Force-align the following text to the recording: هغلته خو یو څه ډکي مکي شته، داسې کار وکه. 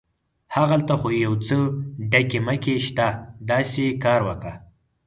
هغلته 0.55 0.93
خو 1.01 1.07
یو 1.25 1.33
څه 1.47 1.57
ډکي 2.11 2.39
مکي 2.47 2.75
شته، 2.87 3.07
داسې 3.49 3.85
کار 4.03 4.21
وکه. 4.27 4.53